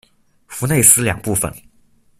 [0.47, 1.53] 弗内斯两部分。